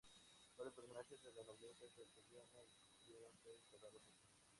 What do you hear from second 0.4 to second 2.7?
Varios personajes de la nobleza castellana